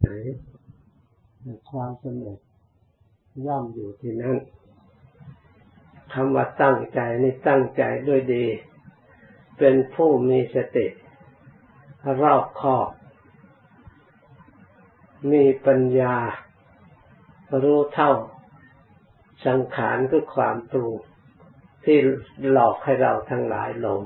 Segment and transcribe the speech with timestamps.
[0.00, 0.08] ไหน
[1.70, 2.38] ความสำเร็จ
[3.46, 4.38] ย่อมอยู่ที่นั่น
[6.12, 8.46] คำว่าตั้งใจนี่ตั้งใจด้วยดี
[9.58, 10.86] เป็นผู้มีสติ
[12.22, 12.88] รอบคอบ
[15.32, 16.16] มีปัญญา
[17.62, 18.12] รู้เท่า
[19.46, 20.94] สังขารคือความปรุง
[21.84, 21.98] ที่
[22.50, 24.02] หลอกให้เราทั้งหลายหลง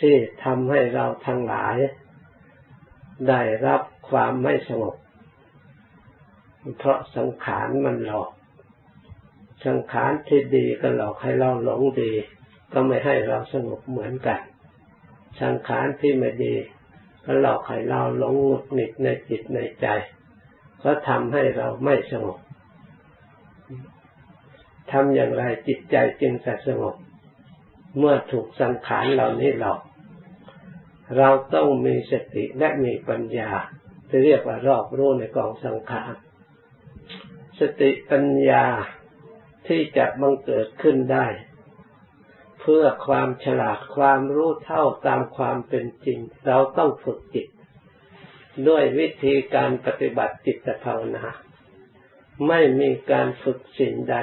[0.00, 0.14] ที่
[0.44, 1.76] ทำให้เราทั้งหลาย
[3.28, 4.96] ได้รับ ความไม่สงบ
[6.78, 8.30] เพราะสังขารมันหลอก
[9.66, 12.12] สังขารที่ดีก็หลอกให้เราหลงดี
[12.72, 14.40] ก็ไม่ให้เราสงบเหมือนกัน
[15.40, 16.54] สังขารที่ไม่ดี
[17.24, 19.86] ก็หลอกให้เราหลงหงุดหงิดในจิตในใจ
[20.82, 22.38] ก็ทำให้เราไม่สงบ
[24.90, 26.94] ทำอย่างไรจิตใจจึงจะสงบ
[27.98, 29.80] เมื่อถูกสังขารเหล่านี้หลอก
[31.16, 33.50] เราต้องมีสติและมีปัญญา
[34.16, 36.14] จะเรียกว่ารอบรู้ในกองสังขาร
[37.60, 38.66] สติปัญญา
[39.68, 41.26] ที่จะบังเกิดขึ้นได้
[42.60, 47.46] เพื่อความฉลาดความรู้เท่าตามความเป็นจริง เราต้องฝึกจิต
[48.68, 51.26] ด้วยวิธีการปฏิบัติจิตภาวนา
[52.48, 54.16] ไม่มีการฝึกสิ่งใด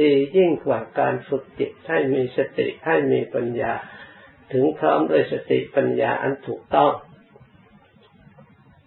[0.00, 3.72] ดียิ่งกว่าการฝึกจิตให้มีสติให้มีปัญญา
[4.52, 6.92] ถึงพร้อมด้วยสติปัญญาอันถูกต้อง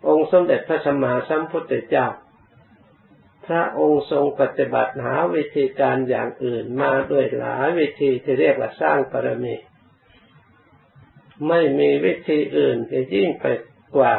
[0.08, 2.08] องค์สมเด็จพระสัมมาสัมพุทธเจ้า
[3.46, 9.56] พระองค์ทรงปฏิบัติหาวิธีการอย่างอื่นมาด้วยหลายวิธีที่เรียกว่าสร้างปรมี
[11.48, 13.46] ไม่มีวิธีอื่นที่ยิ่งไป
[13.98, 14.16] กว่า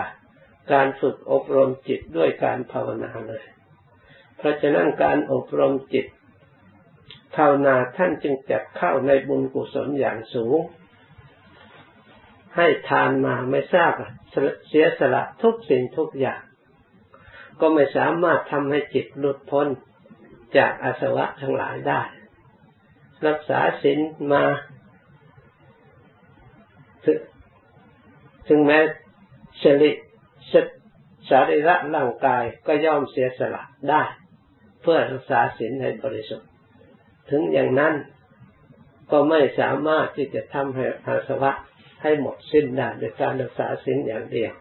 [0.72, 3.44] การฝึกอบรมจิตด้วยการภาวนาเลย
[4.36, 6.06] เพราะฉะนั้นการอบรมจิต
[7.36, 10.58] ภาวนาท่านจึงจัดเข้าในบุญกุศลอย่างสูง
[12.56, 13.92] ให้ทานมาไม่ทราบ
[14.68, 16.42] เสียสละทุกสิ่งทุกอย่าง
[17.60, 19.66] ก็ไม่สามารถทำให้จิตหลุดพ้น
[20.56, 22.02] จากอาสวะทั้งหลายได้
[23.26, 23.98] รักษาศีล
[24.32, 24.44] มา
[28.48, 28.78] ถึงแม้
[29.62, 29.90] สลิ
[30.52, 30.54] ส
[31.28, 34.02] สาริระร่างกายก็ย่อมเสียสละได้
[34.82, 36.48] เพื่อรักษาศีลให้บริสุทธิ์
[37.30, 37.94] ถึงอย่างนั้น
[39.10, 41.52] ก็ไม่สามารถที่จะทำให้อาสวะ
[42.02, 44.52] ให้หมดสิ้นได้โดยการรักษาศีลอย่างเดียว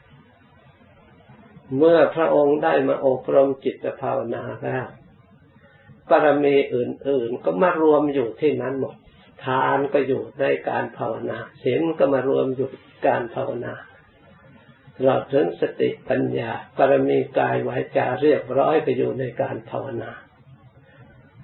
[1.78, 4.85] เมื่อพระองค์ได้มาอบรมจิตภาวนาแล้ว
[6.09, 8.96] บารมีอื่น ๆ ก็มารวมอยู่ที่นั้นหมด
[9.46, 12.69] ทานก็อยู่ในการภาวนาศีลก็มารวมอยู่
[13.07, 13.74] การภาวนา
[15.03, 20.12] เราถึงสติปัญญาบารมีกายวาจาเรียบร้อยไปอยู่ในการภาวนา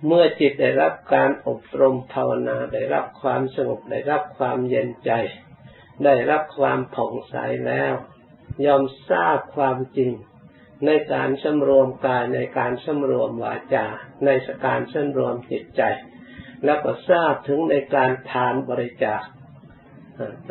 [0.05, 5.11] เมื่อจิตได้รับการอบรมภาวนาได้รับความสงบได้รับความเย็นใจ
[6.03, 7.35] ได้รับความผ่องใส
[7.67, 7.93] แล้ว
[8.65, 10.11] ยอมทราบความจริง
[10.85, 13.85] ในการสำรวมกายในการสำรวมวาจา
[14.25, 15.81] ในสการสำรวมจิตใจ
[16.65, 19.21] แล้วก็ทราบถึงในการทานบริจาค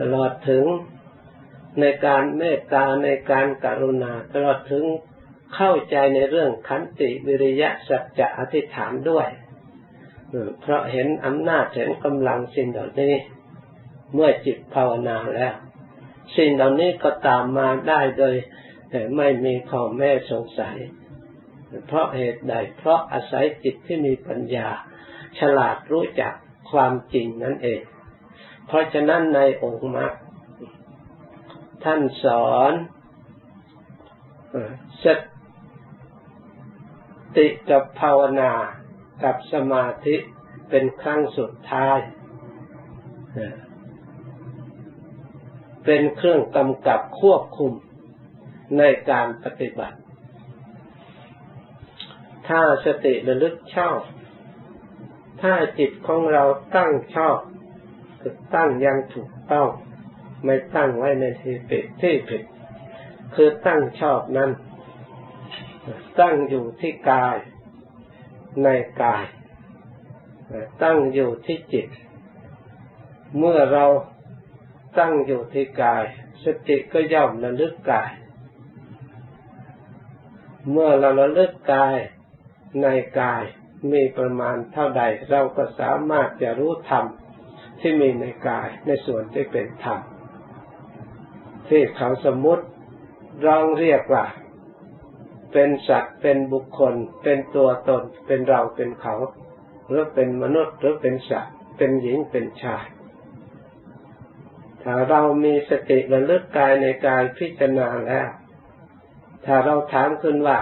[0.01, 0.65] ตลอดถึง
[1.81, 4.85] ในการเมตตาในการการุณา ตลอดถึง
[5.55, 9.29] เข้าใจในเรื่องขันติวิริยะสัจจะอธิษฐานด้วย
[10.61, 13.15] เพราะเห็นอำนาจเห็นกำลังสิ่งเหล่านี้
[14.15, 15.55] เมื่อจิตภาวนาแล้ว
[16.37, 18.37] สิ่งเหล่านี้ก็ตามมาได้โดย
[19.17, 20.77] ไม่มีข้อแม่สงสัย
[21.87, 24.69] เพราะเหตุใด เพราะอาศัยจิตที่มีปัญญา
[25.39, 26.35] ฉลาดรู้จัก
[26.71, 27.83] ความจริงนั่นเอง
[28.67, 30.13] เพราะฉะนั้นในองค์มรรค
[31.85, 32.73] ท่านสอน
[35.05, 35.07] ส
[37.37, 38.53] ติกับภาวนา
[39.25, 40.17] กับสมาธิ
[40.71, 41.99] เป็นครั้งสุดท้าย
[45.87, 47.73] เป็นเครื่องกำกับควบคุม
[48.79, 49.99] ในการปฏิบัติ
[52.49, 54.01] ถ้าสติระลึกชอบ
[55.43, 56.45] ถ้าจิตของเรา
[56.77, 57.39] ตั้งชอบ
[58.21, 59.69] คือตั้งยังถูกต้อง
[60.45, 62.43] ไม่ตั้งไว้ในที่ผิดที่ผิด
[63.35, 64.51] คือตั้งชอบนั้น
[66.21, 67.37] ตั้งอยู่ที่กาย
[68.63, 68.69] ใน
[69.03, 69.25] กาย
[70.83, 71.89] ตั้งอยู่ที่จิต
[73.39, 73.87] เมื่อเรา
[74.99, 76.05] ตั้งอยู่ที่กาย
[76.45, 78.11] สติก็ย่อมระลึกกาย
[80.71, 81.97] เมื่อเราระลึกกาย
[82.83, 82.87] ใน
[83.21, 83.43] กาย
[83.93, 87.05] มีประมาณเท่าใด เราก็สามารถจะรู้ธรรม
[87.81, 90.01] ที่มีในกายในส่วนที่เป็นธรรม
[91.69, 92.65] ที่เขาสมมติ
[93.47, 94.25] รองเรียกว่า
[95.53, 99.15] เป็นสัตว์เป็นบุคคล เป็นตัวตน เป็นเราเป็นเขา
[99.89, 102.87] หรือเป็นมนุษย์หรือเป็นสัตว์ เป็นหญิงเป็นชาย
[105.11, 108.29] เรามีสติระลึกกายในกายพิจารณาแล้ว
[109.45, 110.59] ถ้าเราถามขึ้นว่า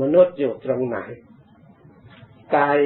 [0.00, 0.98] มนุษย์อยู่ตรงไหน
[2.56, 2.78] กาย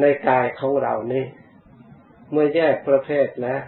[0.00, 1.24] ในกายของเรานี่
[2.30, 3.62] เมื่อแยกประเภทแล้ว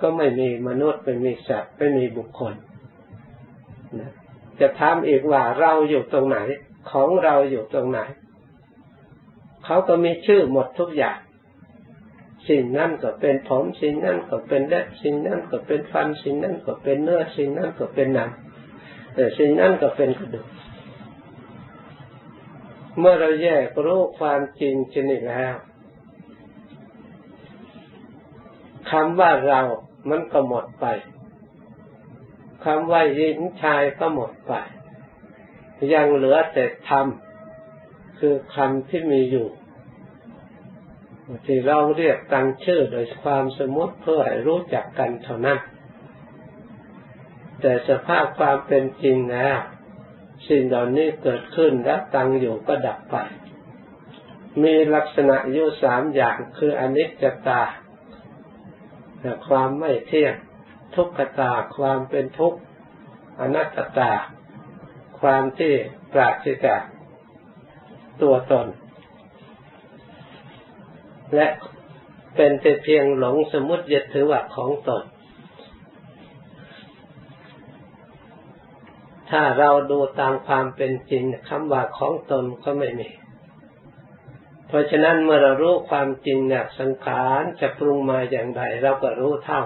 [0.00, 2.54] ก็ไม่มีมนุษย์ไม่มีสัตว์ไม่มีบุคคล
[4.60, 6.38] จะถามอีกว่าเราอยู่ตรงไหน
[6.90, 8.00] ของเราอยู่ตรงไหน
[9.64, 11.18] เขาก็มีชื่อหมดทุกอย่าง
[12.48, 18.30] สิ่งนั้นก็เป็นผม สิ่งนั้นก็เป็นเล็บสิ่งนั้นก็เป็นฟัน สิ่งนั้นก็เป็นเนื้อ สิ่งนั้นก็เป็นหนัง
[19.14, 20.46] แต่สิ่งนั้นก็เป็นกระดูก
[22.98, 25.54] เมื่อเราแยกรู้ความจริงชนิดแล้ว
[28.90, 29.60] คำว่าเรา
[30.10, 30.86] มันก็หมดไป
[32.64, 34.52] คำว่าหญิงชายก็หมดไป
[35.92, 37.06] ยังเหลือแต่ธรรม
[38.18, 39.48] คือคำที่มีอยู่
[41.46, 45.58] ที่เราเรียกกันชื่อโดยความสมมติเพื่อให้รู้จักกันเท่านั้น
[47.60, 49.58] แต่สภาพความเป็นจริงแล้ว
[50.48, 53.16] สิ่งเหล่านี้เกิดขึ้นแล้วตั้งอยู่ก็ดับไป
[54.62, 57.62] มีลักษณะอยู่สามอย่างคืออนิจจตา
[59.48, 60.34] ความไม่เที่ยง
[60.94, 62.60] ทุกขตาความเป็นทุกข์
[63.40, 64.12] อนัตตา
[65.20, 65.74] ความที่
[66.12, 66.82] ปราศจาก
[68.22, 68.66] ตัวตน
[71.34, 71.46] และ
[72.36, 75.02] เป็นแต่เพียงหลงสมมติยึดถือว่าของตน
[79.30, 83.08] ถ้าเราดูตามความเป็นจริงคำว่าของตนก็ไม่มี
[84.66, 89.62] เพราะฉะนั้นเมื่อเรารู้ความจริงเนี่ยสังขารจะปรุงมาอย่างไรเราก็รู้เท่า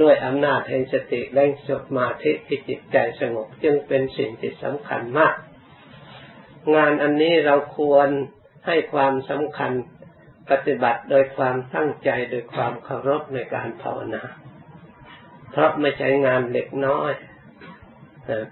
[0.00, 5.34] ด้วยอำนาจแห่งสติและสมาธิที่จิตใจสงบจึงเป็นสิ่งที่สำคัญมาก
[6.74, 8.08] งานอันนี้เราควร
[8.66, 9.72] ให้ความสำคัญ
[10.50, 14.22] ปฏิบัติโดยความตั้งใจโดยความเคารพในการภาวนา
[15.50, 17.12] เพราะไม่ใช่งานเล็กน้อย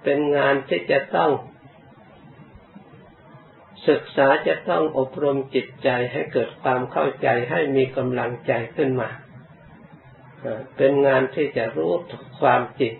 [0.02, 1.30] เป็นงานที่จะต้อง
[3.88, 9.10] ศึกษาจะต้องอบรมจิตใจให้เกิดความเข้าใจให้มีกำลังใจขึ้นมา
[10.76, 11.92] เป็นงานที่จะรู้
[12.40, 12.94] ความจริง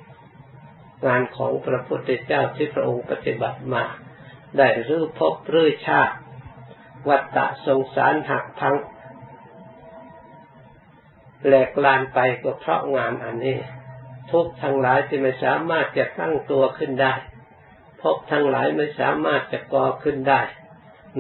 [1.07, 3.85] งานของพระพุทธเจ้าที่พระองค์ปฏิบัติมา
[4.59, 6.17] ได้รื้อพบรื้อชาติ
[7.09, 8.75] วัฏฏะสงสารหักพัง
[11.47, 13.59] แหลกลานไปก็เพราะงานอันนี้
[14.31, 17.15] ทุกทั้งหลายที่ไม่สามารถจะตั้งตัวขึ้นได้
[18.03, 20.43] พบทั้งหลายไม่สามารถจะก่อขึ้นได้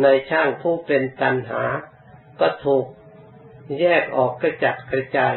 [0.02, 1.62] ในช่างผู้เป็นตันหา
[2.40, 2.84] ก็ถูก
[3.80, 5.34] แยกออกกระจัดกระจาย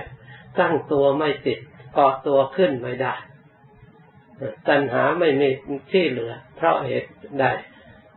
[0.60, 1.60] ตั้งตัวไม่ติด
[1.98, 3.16] กาะตัวขึ้นไม่ได้
[4.68, 5.50] ตัณหาไม่มี
[5.92, 7.46] ที่เหลือ เพราะเหตุใด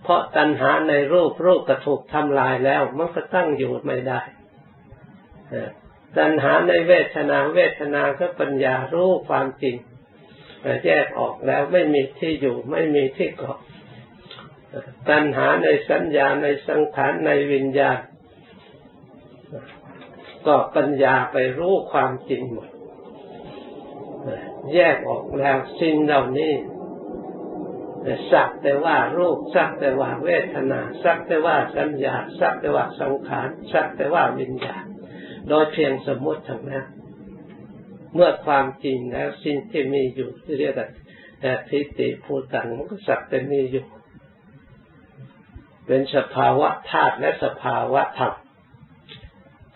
[0.02, 4.20] เพราะตัณหาในรูปรูปก็ถูกทำลายแล้ว มันก็ตั้งอยู่ไม่ได้
[6.18, 9.76] ตัณหาในเวทนาเวทนาก็ปัญญารู้ความจริง
[10.86, 13.58] แยกออกแล้วไม่มีที่อยู่ไม่มีที่เกาะ
[15.08, 17.98] ตัณหาในสัญญาในสังขารในวิญญาณ
[20.46, 22.68] ก็ปัญญาไปรู้ความจริงหมด
[24.74, 26.52] แยกออกแล้วสิ่งเหล่านี้
[28.32, 34.84] สักแต่ว่ารูปสักแต่ว่าเวทนาสักแต่ว่าสัญญาสักแต่ว่าสังขารสักแต่ว่าวิญญาณ
[35.48, 36.86] โดยเพียงสมมติทั้งนั้น
[38.14, 40.88] เมื่อความจริงแล้วสิ่งที่มีอยู่ที่เรียกว่า
[41.40, 43.84] แต่ทิฏฐิภูตังมันก็สักแต่มีอยู่
[45.86, 48.34] เป็นสภาวะธาตุและสภาวะธรรม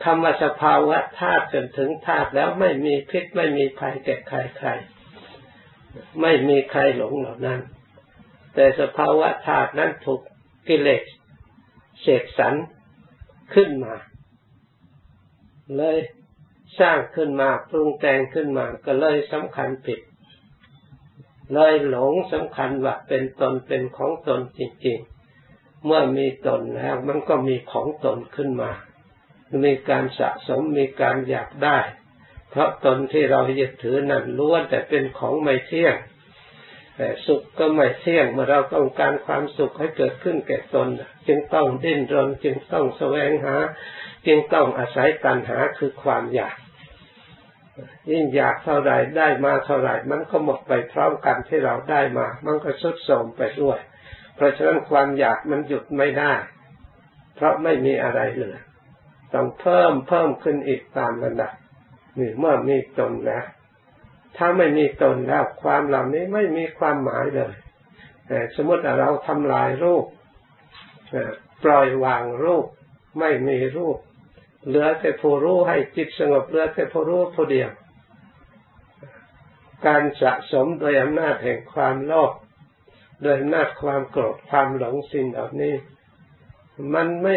[0.04, 4.68] คำว่าสภาวะธาตุจนถึงธาตุแล้วไม่มีพิษไม่มีภัยแก่ใครใคร
[6.20, 7.60] ไม่มีใครหลงเหล่านั้น
[8.54, 10.20] แต่สภาวะธาตุนั้นถูก
[10.68, 11.04] กิเลส
[12.00, 12.54] เสกสรร
[13.54, 13.94] ขึ้นมา
[15.76, 15.98] เลย
[16.80, 20.00] สร้างขึ้นมาปรุงแต่งขึ้นมาก็เลยสำคัญผิด
[21.54, 28.72] เลยหลงสำคัญว่าเป็นตนเป็นของตนจริงๆ เมื่อมีตนแล้วมันก็มีของตนขึ้นมา
[29.64, 31.78] มีการสะสมมีการอยากได้
[32.50, 35.96] เพราะตนที่เรายึดถือนั้นล้วนแต่เป็นของไม่เที่ยง
[36.96, 40.88] แต่สุขก็ไม่เที่ยงเมื่อเราต้องการความสุขให้เกิดขึ้นแก่ตน
[41.28, 43.56] จึงต้องดิ้นรนจึงต้องแสวงหา
[44.26, 46.56] จึงต้องอาศัยตัณหาคือความอยาก
[48.10, 53.78] ยิ่งอยากเท่าไรได้มาเท่าไรมันก็หมดไปพร้อมกันที่เราได้มา มันก็สุดโทมไปด้วย
[54.34, 56.32] เพราะฉะนั้นความอยากมันหยุดไม่ได้
[57.36, 58.58] เพราะไม่มีอะไรเลย
[59.34, 61.52] ต้องเพิ่มเพิ่มขึ้นอีกตามระดับ
[62.18, 63.44] นี่เมื่อมีตนแล้ว
[64.36, 67.52] ถ้าไม่มีตนแล้วความเหล่านี้ไม่มีความหมายเลย
[68.56, 70.04] สมมติเราทำลายรูป
[71.64, 72.66] ปล่อยวางรูป
[73.18, 73.98] ไม่มีรูป
[74.66, 77.70] เหลือแต่ผู้รู้ให้จิตสงบเหลือแต่ผู้รู้ผู้เดียว
[79.86, 82.32] การสะสมโดยอำนาจแห่งความโลภ
[83.22, 85.74] โดยอำนาจความโกรธความหลงสิ่งเหล่านี้
[86.94, 87.36] มันไม่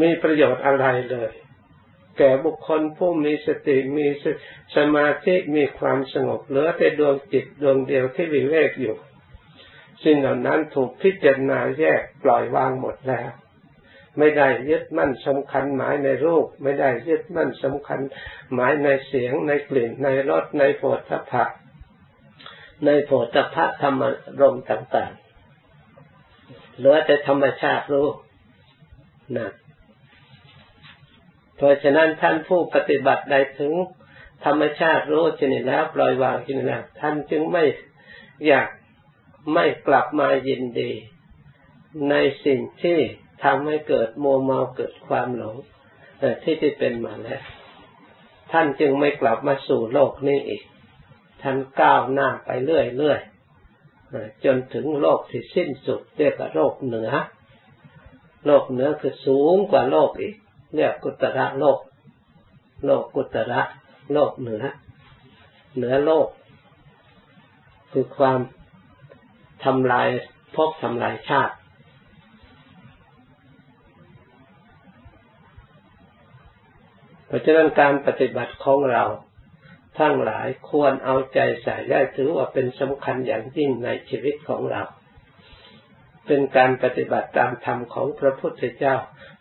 [0.00, 1.30] มีประโยชน์อะไรเลย
[2.18, 4.06] แก่บุคคลผู้มีสติมี
[4.76, 8.96] สมาธิมีความสงบเหลือแต่ดวงจิตดวงเดียวที่วิเวกอยู่
[10.04, 13.30] สิ่งเหล่านั้นถูกพิจารณาแยกปล่อยวางหมดแล้ว
[14.18, 18.00] ไม่ได้ยึดมั่นสำคัญหมายในรูป ไม่ได้ยึดมั่นสำคัญ
[18.54, 21.44] หมายในเสียงในกลิ่นในรสในโผฏฐัพพะ
[22.84, 24.02] ในโผฏฐัพพะธรรม
[24.40, 28.08] รมต่างๆเหลือแต่ธรรมชาติรู้
[29.36, 29.50] นะ
[31.56, 33.72] เพราะฉะนั้นท่านผู้ปฏิบัติได้ถึง
[34.44, 37.64] ธรรมชาติรู้ชนิดแล้วปล่อยวางชนิดแล้วท่านจึงไม่
[38.46, 38.68] อยาก
[39.54, 40.92] ไม่กลับมายินดี
[42.10, 42.98] ในสิ่งที่
[43.44, 45.56] ทำให้เกิดโมเมาเกิดความหลง
[46.42, 47.42] ที่ที่เป็นมาแล้ว
[48.52, 50.62] ท่านจึงไม่กลับมาสู่โลกนี้อีก
[51.42, 57.10] ท่านก้าวหน้าไปเรื่อยๆจนถึงโลกที่สิ้นสุดเรียกว่าโลกเหนือ
[58.46, 60.36] โลกเหนือคือสูงกว่าโลกอีก
[60.74, 61.78] เรียกกุตระโลก
[62.84, 63.60] โลกกุตระ
[64.12, 64.64] โลกเหนือ
[65.76, 66.28] เหนือโลก
[67.92, 68.40] คือความ
[69.64, 70.08] ทำลาย
[70.54, 71.54] พบทำลายชาติ
[77.26, 79.04] เพราะฉะนั้นการปฏิบัติของเรา
[79.98, 84.82] ทั้งหลายควรเอาใจใส่ได้ถือว่าเป็นสำคัญอย่างยิ่งในชีวิตของเรา
[86.26, 88.96] เป็นการปฏิบัติตามธรรมของพระพุทธเจ้า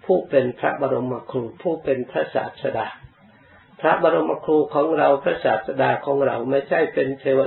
[0.06, 2.88] ผู้เป็นพระบรมครู ผู้เป็นพระศาสดา
[3.82, 7.40] พระบรมครูของเราพระศาสดาของเราไม่ใช่เป็นเทว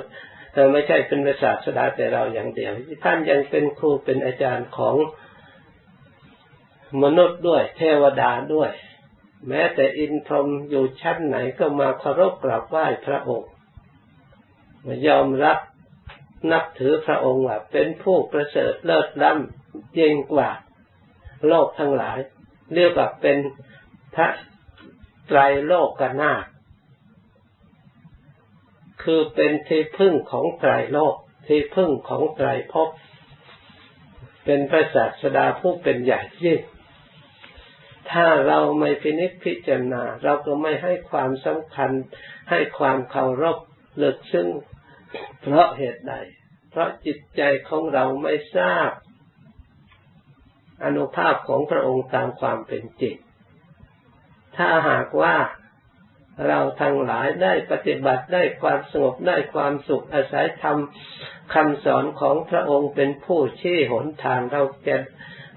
[0.73, 2.73] ไม่ใช่เป็นพระศาสดาแต่เราอย่างเดียว
[3.05, 4.97] ท่านยังเป็นครูเป็นอาจารย์ของ
[7.03, 8.71] มนุษย์ด้วย เทวดาด้วย
[9.49, 13.51] แม้แต่อินทรมอยู่ชั้นไหนก็มาเคารพกราบไหว้พระองค์
[15.09, 15.59] ยอมรับ
[16.53, 20.51] นับถือพระองค์ว่าเป็นผู้ประเสริฐเลิศล้ำยิ่งกว่า
[21.47, 22.19] โลกทั้งหลาย
[22.75, 23.39] เรียกว่าเป็น
[24.15, 24.29] พระ
[25.27, 26.45] ไตรโลกนาถ
[29.03, 31.15] คือเป็นที่พึ่งของไตรโลก
[31.47, 32.89] ที่พึ่งของไตรภพ
[34.45, 36.61] เป็นพระศาสดาผู้เป็นใหญ่ยิ่ง
[38.11, 41.91] ถ้าเราไม่พินิจพิจารณา เราก็ไม่ให้ความสำคัญ
[42.51, 43.59] ให้ความเคารพ
[43.99, 44.49] เลิกซึ่ง
[45.41, 46.15] เพราะเหตุใด
[46.71, 48.91] เพราะจิตใจของเราไม่ทราบ
[50.85, 53.17] อนุภาพของพระองค์ตามความเป็นจริง
[54.57, 55.37] ถ้าหากว่า
[56.47, 60.79] เราทั้งหลายได้ปฏิบัติได้ความสงบได้ความสุขอาศัยธรรม
[61.55, 64.97] คำสอนของพระองค์เป็นผู้ชี้หนทางเราจะ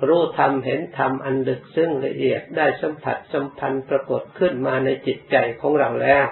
[0.08, 6.26] รู้ธรรมเห็นธรรมอันลึกซึ้งละเอียดได้สัมผัสสัมพันธ์ปรากฏขึ้นมาในจิตใจของเราแล้ว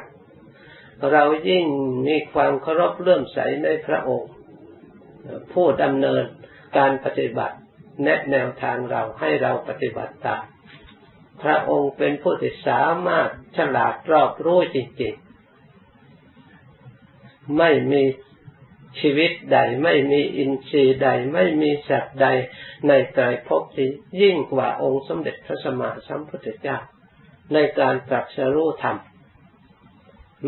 [1.11, 1.65] เรายิ่ง
[2.07, 4.31] มีความเคารพเลื่อมใสในพระองค์
[5.53, 6.23] ผู้ดำเนิน
[6.77, 7.57] การปฏิบัติ
[8.03, 10.43] แนะแนวทางเราให้เราปฏิบัติตาม
[11.41, 18.03] พระองค์เป็นผู้ที่สามารถฉลาดรอบรู้จริงๆ ไม่มี
[18.99, 22.27] ชีวิตใด ไม่มีอินทรีย์ใด ไม่มีสัตว์ใด
[22.87, 23.89] ในใจพที่
[24.21, 26.77] ยิ่งกว่าองค์สมเด็จพระสัมมาสัมพุทธเจ้า
[27.53, 28.97] ในการตรัสรู้ธรรม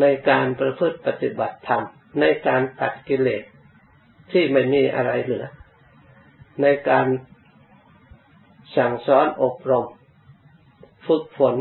[0.01, 1.83] ในการประพฤติปฏิบัติธรรม
[2.19, 3.43] ในการตัดกิเลส
[4.31, 5.45] ที่ไม่มีอะไรเหลือ
[6.61, 7.07] ในการ
[8.75, 9.87] สั่งสอนอบรม
[11.07, 11.55] ฝึกฝน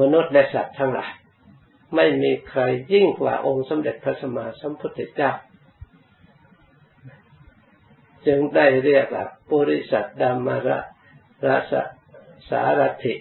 [0.00, 1.12] มนุษย์และสัตว์ทั้งหลาย
[1.94, 2.60] ไม่มีใคร
[2.92, 5.32] ยิ่งกว่าองค์สมเด็จพระสัมมาสัมพุทธเจ้า
[8.26, 10.78] จึงได้เรียกว่าปุริสัตดามระ
[11.46, 11.72] ราส
[12.48, 13.14] สารถิ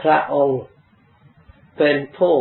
[0.00, 0.62] พระองค์
[1.78, 2.36] เป็นผู้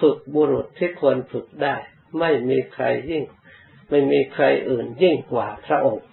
[0.00, 1.74] ฝึกบุรุษที่ควรฝึกได้
[2.18, 3.24] ไม่มีใครยิ่ง
[3.90, 6.06] ไม่มีใครอื่นยิ่งกว่าพระองค์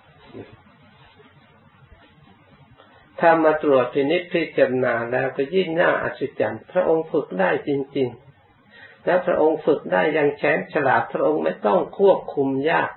[3.20, 8.10] ถ้ามาตรวจพินิจพิจารณาแล้วก็ยิ่งน่าอัศจรรย์ พระองค์ฝึกได้จริง
[8.58, 12.92] ๆ และพระองค์ฝึกได้อย่างแฉนฉลาด พระองค์ไม่ต้องควบคุมยาก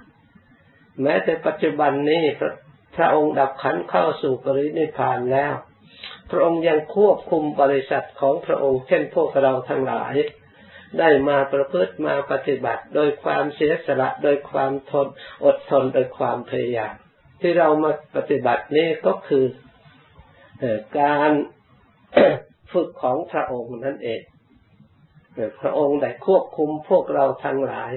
[1.02, 2.52] แม้แต่ปัจจุบันนี้พระ
[2.96, 5.54] พระองค์ดับขันเข้าสู่ปรินิพานแล้ว
[6.30, 10.14] พระองค์ยังควบคุมบริษัทของพระองค์ เช่นพวกเราทั้งหลาย
[10.98, 15.06] ได้มาประพฤติมาปฏิบัติ โดยความเสียสละโดยความทน
[15.44, 16.94] อดทนโดยความพยายาม
[17.40, 19.44] ที่เรามาปฏิบัตินี้ก็คือ
[21.00, 21.30] การ
[22.72, 24.22] ฝึกของพระองค์นั่นเอง
[25.60, 27.92] พระองค์ได้ควบคุมพวกเราทั้งหลาย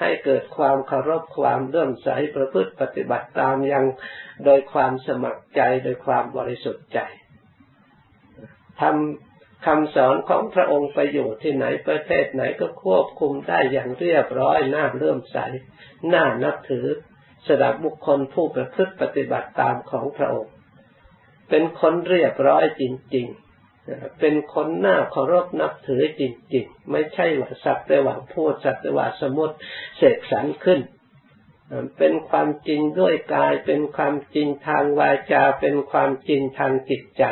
[0.00, 3.84] ให้เกิดความเคารพความเลื่อมใสประพฤติปฏิบัติตามยัง
[4.44, 7.00] โดยความสมัครใจโดยความบริสุทธิ์ใจ
[8.80, 9.29] ทำ
[9.66, 15.38] คำสอนของพระองค์ไปอยู่ที่ไหนประเทศไหนก็ควบคุมได้อย่างเรียบร้อยน่าเลื่อมใส
[16.12, 16.86] น่านับถือ
[17.46, 20.52] สำหรับบุคคลผู้ประพฤติปฏิบัติตามของพระองค์
[21.48, 22.82] เป็นคนเรียบร้อยจ
[23.14, 23.26] ริง
[23.74, 26.22] ๆ เป็นคนหน้าเคารพนับถือจ
[26.54, 29.54] ริง ๆ ไม่ใช่ว่าสัตว์แต่ว่าพูดสัตว์แต่ว่าสมมติ
[29.96, 30.80] เสกสรรขึ้น
[31.98, 37.24] เป็นความจริงด้วยกาย เป็นความจริงทางวาจา เป็นความจริงทางจิตใจ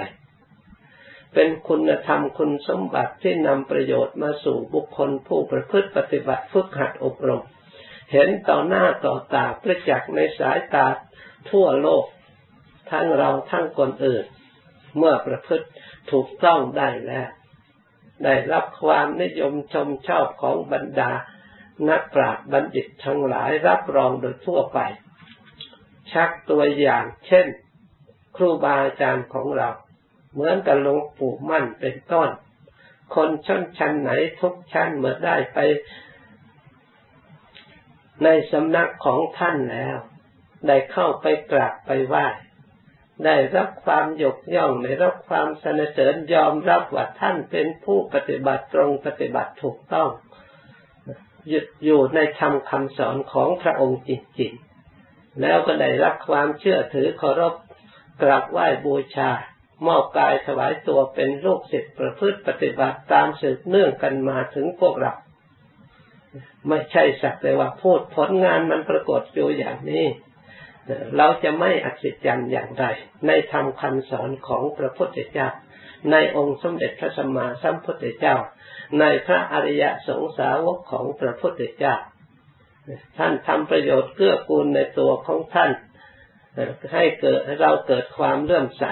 [1.35, 7.43] เป็นคุณธรรมคุณสมบัติที่นำประโยชน์มาสู่บุคคลผู้ประพฤติปฏิบัติฝึกหัดอบรม
[8.13, 10.87] เห็นต่อหน้าต่อตาประจักษ์ในสายตา
[11.51, 12.05] ทั่วโลก
[12.91, 14.25] ทั้งเราทั้งคนอื่น
[14.97, 15.67] เมื่อประพฤติ
[16.11, 17.29] ถูกต้องได้แล้ว
[18.25, 21.13] ได้รับความนิยมชมชอบของบรรดา
[21.89, 24.79] นักปราชญ์บัณฑิตทั้งหลายรับรองโดยทั่วไป
[26.13, 27.47] ชักตัวอย่างเช่น
[28.37, 29.69] ครูบาอาจารย์ของเรา
[30.33, 32.29] เหมือนกับหลวงปู่มั่นเป็นต้น
[33.15, 35.59] คนชั้นชั้นไหนทุกชั้นเมื่อได้ไป
[38.25, 39.97] ในสำนักของท่านแล้ว
[40.67, 42.27] ได้เข้าไปกราบไปไหว้
[43.25, 50.11] ได้รับความยกย่องได้รับความสนเสริญยอมรับว่าท่านเป็นผู้ปฏิบัติตรงปฏิบัติถูกต้อง
[51.49, 57.55] หยึดอยู่ในธรรมคำสอนของพระองค์จริงๆแล้วก็ได้รับความเชื่อถือเคารพ
[58.23, 59.31] กราบไหว้บูชา
[59.87, 65.15] มอบกายถวายตัวเป็นลูกศิษย์ประพฤติปฏิบัติตามสืบเนื่องกันมาถึงพวกเรา
[66.69, 70.07] ไม่ใช่สักแต่ว่าพูดผลงานมันปรากฏอยู่อย่างนี้
[71.17, 72.85] เราจะไม่อัศจรรย์อย่างไร
[73.27, 75.49] ในธรรมคำสอนของพระพุทธเจ้า
[76.11, 78.37] ในองค์สมเด็จพระสัมมาสัมพุทธเจ้า
[79.01, 81.95] ในพระอริยสงสาวกของพระพุทธเจ้า
[83.19, 85.71] ท่านทำประโยชน์เกื้อกูลในตัวของท่าน
[86.93, 88.85] ให้เกิดเราเกิดความเลื่อมใส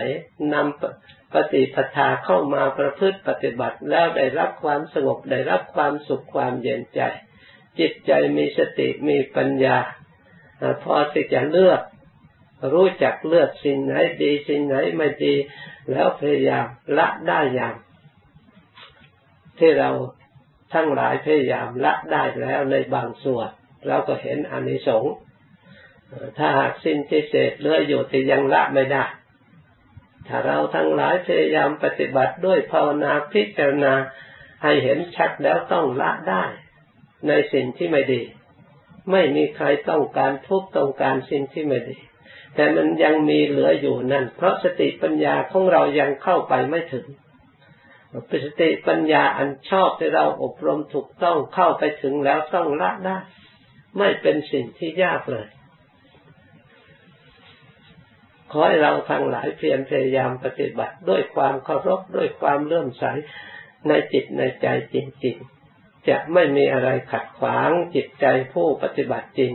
[0.54, 7.00] นำปฏิปทาเข้ามาประพฤติปฏิบัติแล้วได้รับความสงบได้รับความสุขความเย็นใจ
[7.78, 9.78] จิตใจมีสติมีปัญญา
[10.82, 11.80] พอที่จะเลือก
[12.72, 15.34] รู้จักเลือกสิ่งไหนดีสิ่งไหนไม่ดี
[15.90, 16.66] แล้วพยายาม
[16.98, 17.74] ละได้อย่าง
[19.58, 19.90] ที่เรา
[20.74, 23.48] ทั้งหลายพยายามละได้แล้วในบางส่วน
[23.86, 25.14] เราก็เห็นอนิสงส์
[26.38, 29.04] ถ้าหากสิ้นที่เศษเหลืออยู่ที่ยังละไม่ได้
[30.26, 33.94] ถ้าเราทั้งหลายพยายามปฏิบัติด้วยภาวนาพิจารณา
[34.62, 36.44] ให้เห็นชัดแล้วต้องละได้
[37.28, 38.22] ในสิ่งที่ไม่ดี
[39.10, 41.96] ไม่มีใครต้องการทุกต้องการสิ่งที่ไม่ดี
[42.54, 47.06] แต่มันยังมีเหลืออยู่นั่น เพราะสติปัญญาของเรายังเข้าไปไม่ถึง
[48.44, 53.18] สติปัญญาอันชอบที่เราอบรมถูกต้องเข้าไปถึงแล้วต้องละได้
[53.98, 55.46] ไม่เป็นสิ่งที่ยากเลย
[58.56, 63.04] อให้เราทั้งหลายเพียรพยายามปฏิบัติด้วยความเคารพด้วยความเลื่อมใส
[63.88, 69.52] ในจิตในใจจริงๆ จะไม่มีอะไรขัดขวางจิตใจผู้ปฏิบัติจริง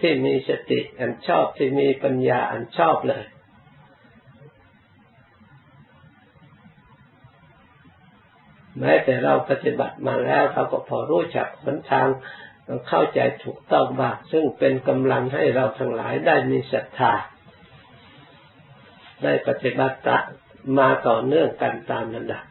[0.00, 3.24] ที่มีสติอันชอบที่มีปัญญาอันชอบเลย
[8.80, 12.08] แม้แต่เราปฏิบัติมาแล้วเราก็พอรู้จักหนทาง
[12.88, 17.12] เข้าใจถูกต้องบ้างซึ่งเป็นกำลังให้เราทั้งหลายได้มีศรัทธา
[19.24, 19.96] ได้ปฏิบัติ
[20.78, 22.44] มาต่อเนื่องกันตามลำดับ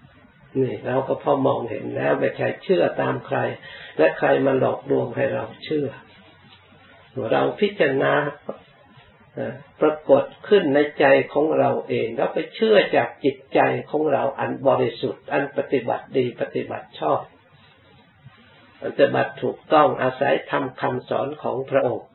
[0.62, 3.38] นี่เราก็พอมองเห็นแล้วไม่ใช่เชื่อตามใคร
[3.98, 5.88] และใครมาหลอกลวงให้เราเชื่อ
[7.32, 8.14] เราพิจารณา
[9.82, 13.60] ปรากฏขึ้นในใจของเราเองแล้วไปเชื่อจากจิตใจ
[13.92, 17.22] ของเราอันบริสุทธิ์ อันปฏิบัติดีปฏิบัติชอบ
[18.84, 22.08] ปฏิบัติถูกต้องอาศัยทำคำสอนของพระองค์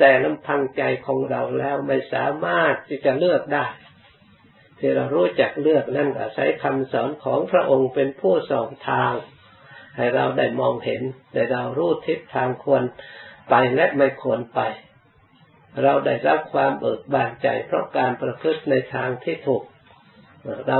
[0.00, 3.66] แต่ลำพังใจของเราแล้วไม่สามารถที่จะเลือกได้
[4.78, 9.12] ที่เรารู้จักเลือกนั่นอาศัยคำสอนของพระองค์เป็นผู้ส่องทาง
[9.96, 12.82] ให้เราได้มองเห็นได้เรารู้ทิศทางควร
[13.50, 14.60] ไปและไม่ควรไป
[15.82, 19.62] เราได้รับความเบิกบานใจ เพราะการประพฤติในทางที่ถูก
[20.68, 20.78] เรา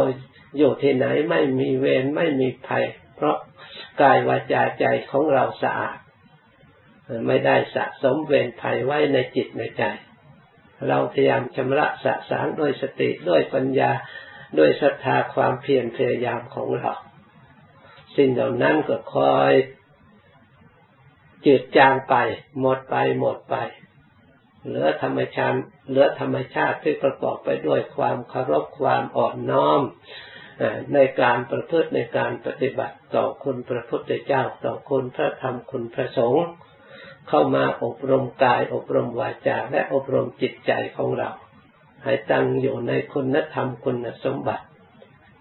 [0.58, 2.84] อยู่ที่ไหนไม่มีเวรไม่มีภัย
[3.16, 3.36] เพราะ
[4.02, 5.98] กายวาจาใจของเราสะอาด
[7.26, 9.82] ไม่ได้สะสมเวรภัยไว้ในจิตในใจ
[10.88, 13.90] เราพยายามชำระสะสางด้วยสติด้วยปัญญา
[14.58, 16.94] ด้วยศรัทธาความเพียรพยายามของเรา
[18.16, 19.52] สิ่งเหล่านั้นก็คอย
[21.46, 22.14] จืดจางไป
[22.60, 23.56] หมดไปหมดไป
[24.66, 29.82] เหลือธรรมชาติเหลือธรรมชาติที่ประกอบไปด้วยความเคารพความอ่อนน้อม
[30.94, 36.46] ในการประพฤติในการปฏิบัติต่อคุณพระพุทธเจ้า ต่อคุณพระธรรมคุณพระสงฆ์
[37.32, 41.30] เข้ามาอบรมกาย อบรมวาจา และอบรมจิตใจของเรา
[42.04, 44.64] ให้ตั้งอยู่ในคุณธรรมคุณสมบัติ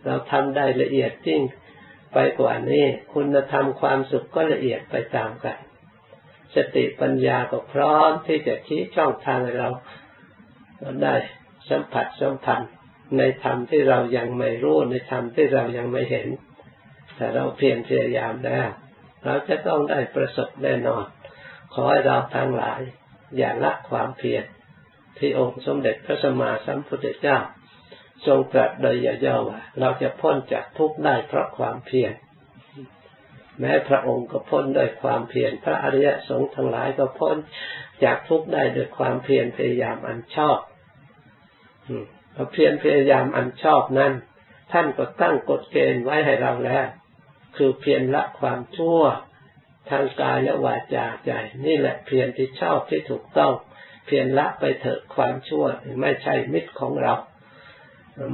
[0.05, 1.41] เราทำได้ละเอียดยิ่ง
[2.13, 5.57] ไปกว่านี้ คุณธรรมความสุขก็ละเอียดไปตามกัน
[6.55, 9.69] สติปัญญาก็พร้อมที่จะชี้ช่องทางให้เรา
[11.03, 11.15] ได้
[11.69, 12.71] สัมผัสสัมพันธ์
[13.17, 16.27] ในธรรมที่เรายังไม่รู้ในธรรมที่เรายังไม่เห็น
[17.15, 18.69] แต่เราเพียรพยายามแล้ว
[19.25, 21.05] เราจะต้องได้ประสบแน่นอน
[21.73, 22.81] ขอให้เราทั้งหลาย
[23.37, 24.43] อย่าละความเพียร
[25.17, 27.37] ที่องค์สมเด็จพระสัมมาสัมพุทธเจ้า
[28.25, 32.13] ทรงตรัสโดยย่อๆว่าเราจะพ้นจากทุกข์ได้เพราะความเพียร
[33.59, 37.37] แม้พระองค์ก็พ้นด้วยความเพียรพระอริยสงฆ์ทั้งหลายก็พ้น
[38.03, 40.59] จากทุกข์ได้ด้วยความเพียรพยายามอันชอบ
[42.53, 44.13] เพียรพยายามอันชอบนั้น
[44.71, 46.85] ท่านก็ตั้งกฎเกณฑ์ไว้ให้เราแล้ว
[47.57, 49.01] คือเพียรละความชั่ว
[49.89, 51.31] ทางกายและวาจาใจ
[51.65, 53.53] นี่แหละเพียรที่ชอบที่ถูกต้อง
[54.05, 55.65] เพียรละไปเถอะความชั่ว
[56.01, 57.13] ไม่ใช่มิตรของเรา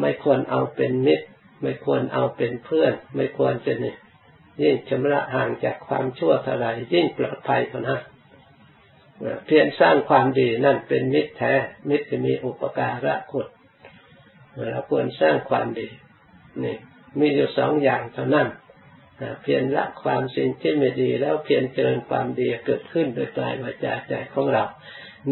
[0.01, 1.25] ไม่ควรเอาเป็นมิตร
[1.61, 3.95] ไม่ควรเอาเป็นเพื่อน ไม่ควรจะนี่
[4.61, 8.01] ยิ่งชำระห่างจากความชั่วเท่าไรยิ่งปลอดภัยเท่านั้น
[9.45, 11.53] เพียรสร้างความดีนั่นเป็นมิตรแท้
[11.89, 13.47] มิตรจะมีอุปการะคุณ
[14.71, 15.87] เราควรสร้างความดี
[16.63, 16.75] นี่
[17.19, 18.47] มีอยู่สองอย่างเท่านั้น
[19.41, 24.63] เพียรละความสิ่งที่ไม่ดี แล้วเพียรเจริญความดีเกิดขึ้นโดยกายวาจาใจของเรา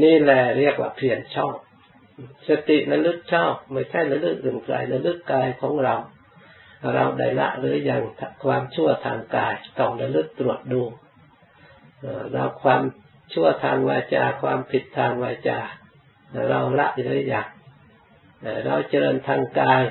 [0.01, 1.55] นี่แหละเรียกว่าเพียรชอบ
[2.47, 5.95] สติระลึกชอบไม่ใช่ระลึกอื่นไกลระลึกกายของเรา
[6.93, 8.01] เราได้ละหรือยัง
[8.43, 10.81] ความชั่วทางกายต้องระลึกตรวจดู
[12.31, 12.81] เราความ
[13.33, 15.59] ชั่วทางวาจาความผิดทางวาจา
[16.49, 17.47] เราละหรือยัง
[18.65, 19.81] เราเจริญทางกาย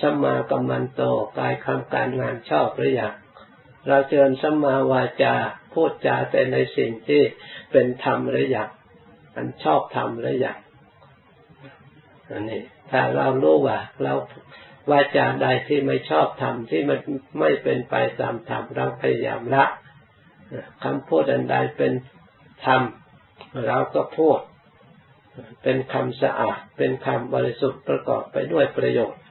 [0.00, 1.00] สัมมากัมมันโต
[1.38, 3.14] กายคำการงานชอบหรือยัง
[3.88, 5.34] เราเจริญสัมมาวาจา
[5.72, 7.22] พูดจาแต่ในสิ่งที่
[7.72, 8.70] เป็นธรรมหรือยัง
[9.34, 10.58] มันชอบธรรมหรือยัง
[12.30, 14.12] อันนี้ถ้าเรารู้ว่าเรา
[14.90, 16.98] วาจาใดที่ไม่ชอบธรรมที่มัน
[17.40, 19.64] ไม่เป็นไปตามธรรมเราพยายามละ
[20.84, 21.92] คำพูดอันใดเป็น
[22.66, 22.82] ธรรม
[23.66, 24.38] เราก็พูด
[25.62, 29.22] เป็นคำสะอาด เป็นคำบริสุทธิ์ประกอบไปด้วยประโยชน์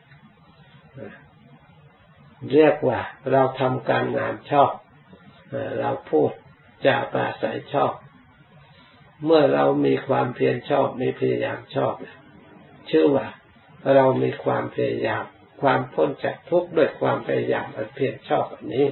[2.54, 2.99] เรียกว่า
[3.32, 4.71] เราทำการงานชอบ
[5.80, 6.32] เราพูด
[6.86, 7.93] จาปราศัยชอบ
[9.25, 11.93] เมื่อเรามีความเพียรชอบมีพยายามชอบ
[12.89, 13.27] ชื่อว่า
[13.95, 15.23] เรามีความพยายาม
[15.62, 18.88] ความพ้นจากทุกข์ด้วยความพยายามอันเพียรชอบอันนี้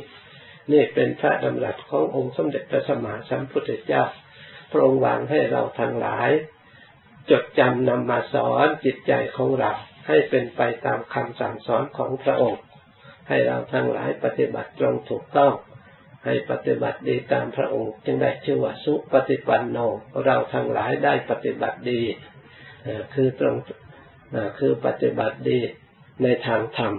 [0.71, 4.03] นี่เป็นพระดำรัสขององค์สมเด็จพระสัมมาสัมพุทธเจ้า
[4.71, 6.29] พระองค์วางให้เราทั้งหลาย
[7.29, 9.71] จดจำนำมาสอนจิตใจของเรา
[10.07, 12.62] ให้เป็นไปตามคำสั่งสอนของพระองค์
[13.29, 15.53] ให้เราทั้งหลายปฏิบัติตรงถูกต้อง
[16.25, 19.77] ให้ปฏิบัติดีตามพระองค์ จึงได้ชื่อว่าสุปฏิปันโน
[20.25, 22.01] เราทั้งหลายได้ปฏิบัติดี
[23.13, 23.55] คือตรง
[24.59, 25.59] คือปฏิบัติดี
[26.23, 26.93] ในทางธรรม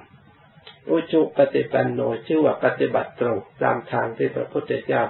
[0.90, 5.02] อุจุปฏิปันโนชื่อว่าปฏิบัติตรงตามทางที่พระพุทธเจ้า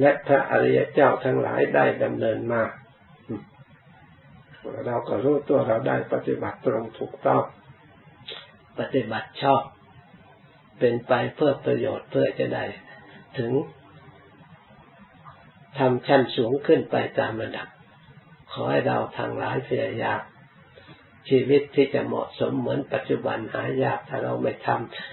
[0.00, 2.62] และพระอริยเจ้าทั้งหลายได้ดำเนินมา
[4.86, 7.42] เราก็รู้ตัวเราได้ปฏิบัติตรงถูกต้อง
[8.78, 9.62] ปฏิบัติชอบ
[10.78, 12.64] เป็นไปเพื่อประโยชน์เพื่อจะได้
[13.38, 13.52] ถึง
[15.78, 17.68] ทำชั้นสูงขึ้นไปตามระดับ
[18.52, 20.20] ขอให้เราทางหลายพยายาม
[21.28, 24.68] ชีวิตที่จะเหมาะสมเหมือนปัจจุบันหายากถ้าเราไม่ท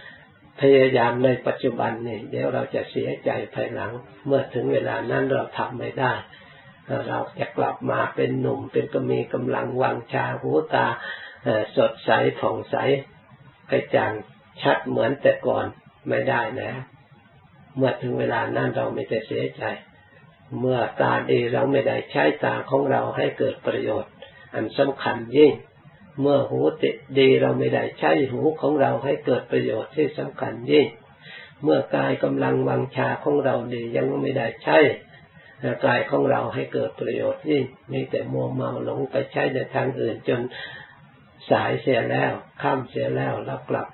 [0.07, 3.91] ำพยายามในปัจจุบันนี่เดี๋ยวเราจะเสียใจภายหลัง
[4.25, 6.13] เมื่อถึงเวลานั้นเราทำไม่ได้
[7.09, 10.87] เราจะกลับมาเป็นหนุ่มเป็นก็มีกำลังวังชาหูตา
[11.77, 12.75] สดใสผ่องใส
[13.71, 14.13] กระจ่าง
[14.61, 15.65] ชัดเหมือนแต่ก่อน
[16.09, 16.71] ไม่ได้นะ
[17.75, 19.63] เมื่อถึงเวลานั้นเราไม่จะเสียใจ
[20.59, 24.11] เมื่อตาดีเราไม่ได้ใช้ตาของเราให้เกิดประโยชน์
[24.53, 25.53] อันสำคัญยิ่ง
[26.21, 30.87] เมื่อหูติดีเราไม่ได้ใช้หูของเราให้เกิดประโยชน์ที่สำคัญยิ่ง
[31.63, 34.77] เมื่อกายกำลังวังชาของเราดียังไม่ได้ใช้
[35.85, 40.41] กายของเราให้เกิดประโยชน์ยิ่งมีแต่มัวเมาหลงไปใช้ในทางอื่นจน
[41.51, 43.87] สายเสียแล้วข้ามเสียแล้วแล้วกลับ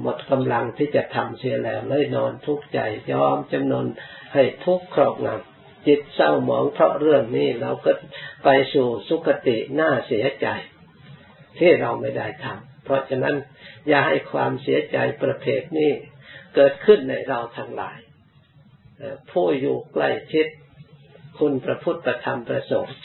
[0.00, 2.78] หมดกำลังที่จะทำเสียแล้วเลยนอนทุกข์ใจ
[3.12, 3.86] ยอมจำนน
[4.34, 7.92] ให้ทุกข์ครอบงำจิตเศร้าหมองเพราะเรื่องนี้เราก็
[8.44, 10.46] ไปสู่สุคติหน้าเสียใจ
[11.58, 13.36] ที่เราไม่ได้ทำเพราะฉะนั้น
[13.88, 15.92] อย่าให้ความเสียใจประเภทนี้
[16.54, 17.98] เกิดขึ้นในเราทั้งหลาย
[19.30, 20.46] ผู้อยู่ใกล้ชิด
[21.38, 22.98] คุณพระพุทธธรรมประสงค์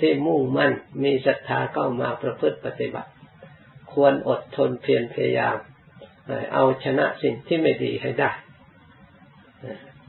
[0.00, 0.72] ที่มุ่งมั่น
[1.04, 3.10] มีศรัทธาเข้ามาประพฤติปฏิบัติ
[3.92, 5.56] ควรอดทนเพียรพยายาม
[6.52, 8.32] เอาชนะสิ่งที่ไม่ดีให้ได้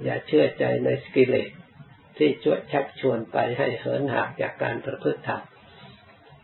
[0.03, 1.49] อย่าเชื่อใจในสกิเลส
[2.17, 5.41] ที่ชวดชักชวนไปให้เหินห่างจากการประพฤติธรรม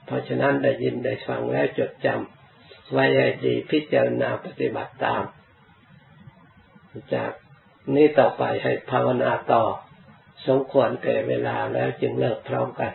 [0.06, 5.24] เพราะฉะนั้นได้ยินได้ฟังแล้วจดจำไว้ให้ดีพิจารณาปฏิบัติตาม
[7.14, 7.32] จาก
[7.96, 9.64] นี้ต่อไปให้ภาวนาต่อ
[10.48, 12.92] สมควรแก่เวลาแล้วจึงเลิกพร้อมกัน